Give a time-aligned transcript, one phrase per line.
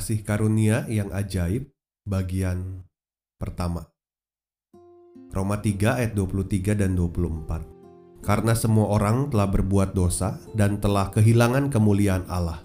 [0.00, 1.76] Kasih karunia yang ajaib
[2.08, 2.88] bagian
[3.36, 3.92] pertama.
[5.28, 8.24] Roma 3 ayat 23 dan 24.
[8.24, 12.64] Karena semua orang telah berbuat dosa dan telah kehilangan kemuliaan Allah.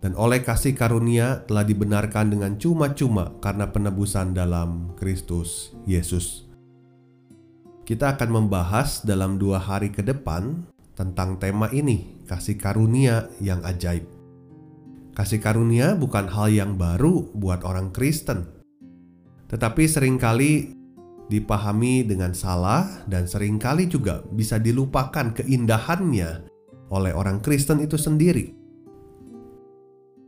[0.00, 6.48] Dan oleh kasih karunia telah dibenarkan dengan cuma-cuma karena penebusan dalam Kristus Yesus.
[7.84, 10.64] Kita akan membahas dalam dua hari ke depan
[10.96, 14.11] tentang tema ini, kasih karunia yang ajaib.
[15.12, 18.48] Kasih karunia bukan hal yang baru buat orang Kristen,
[19.52, 20.72] tetapi sering kali
[21.28, 26.48] dipahami dengan salah dan sering kali juga bisa dilupakan keindahannya
[26.88, 28.56] oleh orang Kristen itu sendiri.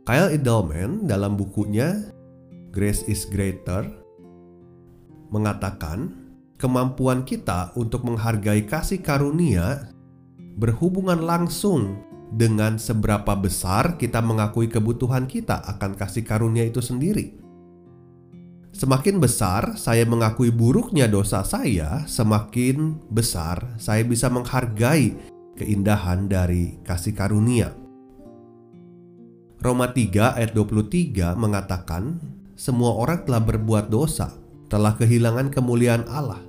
[0.05, 2.05] Kyle Edelman dalam bukunya
[2.69, 3.89] Grace is Greater
[5.33, 6.13] mengatakan
[6.61, 9.89] kemampuan kita untuk menghargai kasih karunia
[10.61, 17.31] berhubungan langsung dengan seberapa besar kita mengakui kebutuhan kita akan kasih karunia itu sendiri.
[18.75, 25.15] Semakin besar saya mengakui buruknya dosa saya, semakin besar saya bisa menghargai
[25.55, 27.71] keindahan dari kasih karunia.
[29.63, 32.19] Roma 3 ayat 23 mengatakan,
[32.59, 34.35] semua orang telah berbuat dosa,
[34.67, 36.43] telah kehilangan kemuliaan Allah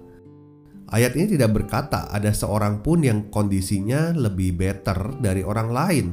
[0.96, 6.06] Ayat ini tidak berkata ada seorang pun yang kondisinya lebih better dari orang lain.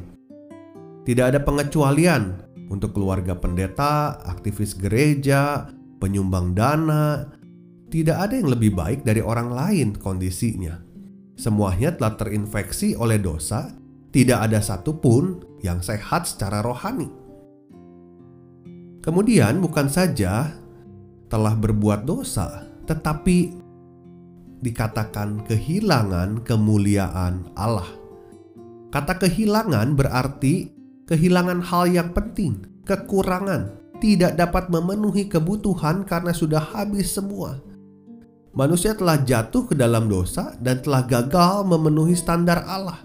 [1.08, 5.72] Tidak ada pengecualian untuk keluarga pendeta, aktivis gereja,
[6.04, 7.32] penyumbang dana.
[7.88, 10.76] Tidak ada yang lebih baik dari orang lain kondisinya.
[11.40, 13.72] Semuanya telah terinfeksi oleh dosa,
[14.12, 17.08] tidak ada satupun yang sehat secara rohani.
[19.00, 20.52] Kemudian, bukan saja
[21.32, 23.63] telah berbuat dosa, tetapi
[24.64, 27.88] dikatakan kehilangan kemuliaan Allah.
[28.90, 30.72] Kata kehilangan berarti
[31.06, 37.60] kehilangan hal yang penting, kekurangan, tidak dapat memenuhi kebutuhan karena sudah habis semua.
[38.54, 43.02] Manusia telah jatuh ke dalam dosa dan telah gagal memenuhi standar Allah.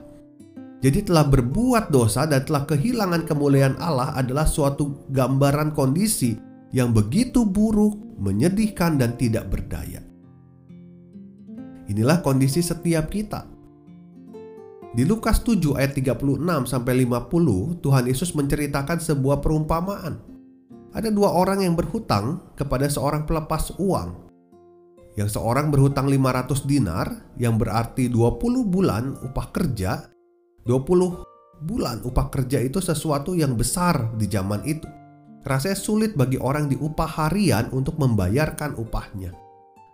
[0.79, 6.39] Jadi telah berbuat dosa dan telah kehilangan kemuliaan Allah adalah suatu gambaran kondisi
[6.71, 10.08] yang begitu buruk, menyedihkan dan tidak berdaya.
[11.89, 13.49] Inilah kondisi setiap kita.
[14.93, 20.21] Di Lukas 7 ayat 36 sampai 50, Tuhan Yesus menceritakan sebuah perumpamaan.
[20.93, 24.29] Ada dua orang yang berhutang kepada seorang pelepas uang.
[25.17, 27.09] Yang seorang berhutang 500 dinar
[27.41, 30.13] yang berarti 20 bulan upah kerja.
[30.69, 34.89] 20 bulan upah kerja itu sesuatu yang besar di zaman itu.
[35.41, 39.48] Rasanya sulit bagi orang di upah harian untuk membayarkan upahnya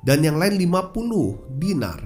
[0.04, 2.00] dan yang lain 50 dinar.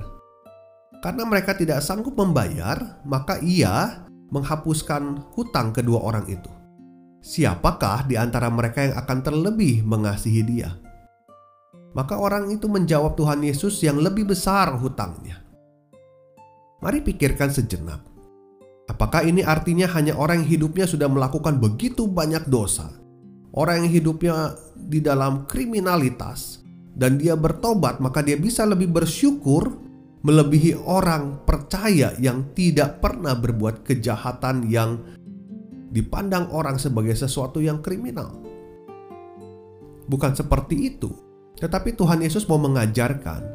[1.03, 6.51] Karena mereka tidak sanggup membayar, maka ia menghapuskan hutang kedua orang itu.
[7.19, 10.71] Siapakah di antara mereka yang akan terlebih mengasihi dia?
[11.95, 15.43] Maka orang itu menjawab Tuhan Yesus yang lebih besar hutangnya.
[16.79, 18.07] Mari pikirkan sejenak.
[18.87, 22.89] Apakah ini artinya hanya orang yang hidupnya sudah melakukan begitu banyak dosa?
[23.51, 26.58] Orang yang hidupnya di dalam kriminalitas,
[26.99, 29.79] dan dia bertobat, maka dia bisa lebih bersyukur
[30.27, 34.99] melebihi orang percaya yang tidak pernah berbuat kejahatan yang
[35.95, 38.35] dipandang orang sebagai sesuatu yang kriminal.
[40.11, 41.15] Bukan seperti itu,
[41.63, 43.47] tetapi Tuhan Yesus mau mengajarkan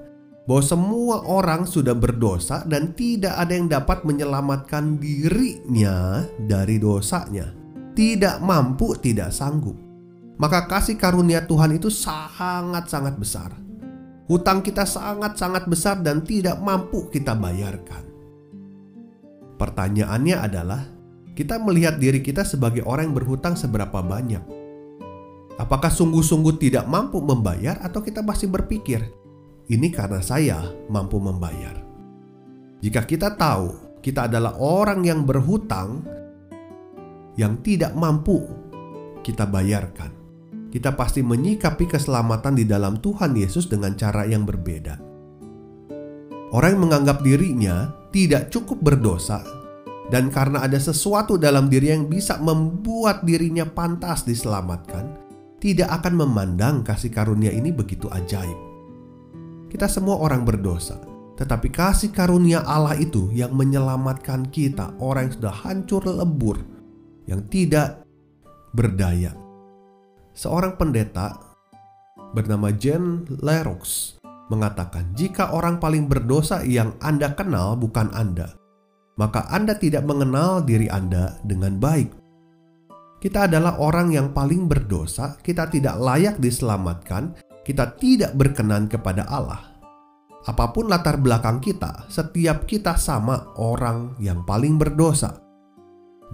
[0.48, 7.52] bahwa semua orang sudah berdosa dan tidak ada yang dapat menyelamatkan dirinya dari dosanya.
[7.94, 9.93] Tidak mampu, tidak sanggup
[10.38, 13.52] maka kasih karunia Tuhan itu sangat-sangat besar.
[14.24, 18.08] Hutang kita sangat-sangat besar dan tidak mampu kita bayarkan.
[19.60, 20.82] Pertanyaannya adalah,
[21.38, 24.42] kita melihat diri kita sebagai orang yang berhutang seberapa banyak?
[25.60, 29.06] Apakah sungguh-sungguh tidak mampu membayar, atau kita masih berpikir,
[29.70, 31.78] "Ini karena saya mampu membayar"?
[32.82, 36.04] Jika kita tahu kita adalah orang yang berhutang
[37.38, 38.44] yang tidak mampu
[39.22, 40.23] kita bayarkan,
[40.74, 44.98] kita pasti menyikapi keselamatan di dalam Tuhan Yesus dengan cara yang berbeda.
[46.50, 49.46] Orang yang menganggap dirinya tidak cukup berdosa
[50.10, 55.14] dan karena ada sesuatu dalam diri yang bisa membuat dirinya pantas diselamatkan,
[55.62, 58.58] tidak akan memandang kasih karunia ini begitu ajaib.
[59.70, 60.98] Kita semua orang berdosa,
[61.38, 66.58] tetapi kasih karunia Allah itu yang menyelamatkan kita, orang yang sudah hancur lebur,
[67.30, 68.06] yang tidak
[68.74, 69.43] berdaya.
[70.34, 71.38] Seorang pendeta
[72.34, 74.18] bernama Jen Leroux
[74.50, 78.58] mengatakan, "Jika orang paling berdosa yang Anda kenal bukan Anda,
[79.18, 82.10] maka Anda tidak mengenal diri Anda dengan baik.
[83.22, 89.72] Kita adalah orang yang paling berdosa, kita tidak layak diselamatkan, kita tidak berkenan kepada Allah.
[90.44, 95.40] Apa pun latar belakang kita, setiap kita sama orang yang paling berdosa.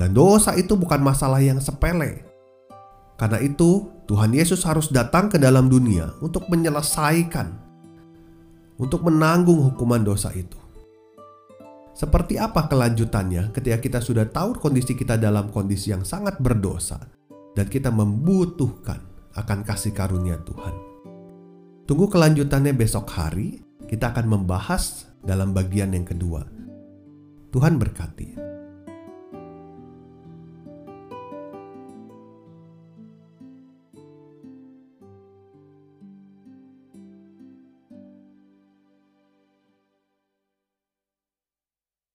[0.02, 2.29] Dan dosa itu bukan masalah yang sepele.
[3.19, 7.51] Karena itu, Tuhan Yesus harus datang ke dalam dunia untuk menyelesaikan,
[8.80, 10.56] untuk menanggung hukuman dosa itu.
[11.92, 16.95] Seperti apa kelanjutannya ketika kita sudah tahu kondisi kita dalam kondisi yang sangat berdosa
[17.60, 19.04] dan kita membutuhkan
[19.36, 20.71] akan kasih karunia Tuhan.
[21.83, 23.60] Tunggu kelanjutannya besok hari,
[23.92, 26.48] kita akan membahas dalam bagian yang kedua.
[27.51, 28.49] Tuhan berkati.